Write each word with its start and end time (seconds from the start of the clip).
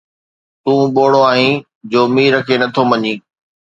”تون 0.63 0.79
ٻوڙو 0.95 1.21
آهين 1.31 1.55
جو 1.91 2.01
مير 2.15 2.33
کي 2.47 2.55
نٿو 2.61 2.81
مڃين 2.91 3.17